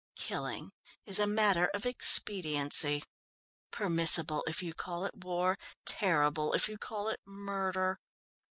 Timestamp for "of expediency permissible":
1.75-4.43